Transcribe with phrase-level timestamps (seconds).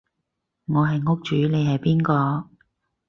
[0.65, 2.49] 我係屋主你係邊個？